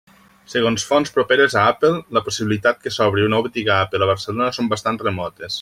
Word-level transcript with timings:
Segons 0.53 0.85
fonts 0.91 1.13
properes 1.17 1.57
a 1.57 1.65
Apple 1.73 1.93
la 2.19 2.25
possibilitat 2.31 2.81
que 2.87 2.95
s'obri 2.97 3.29
una 3.29 3.45
botiga 3.49 3.77
Apple 3.85 4.05
a 4.07 4.11
Barcelona 4.15 4.53
són 4.61 4.77
bastant 4.77 5.03
remotes. 5.09 5.49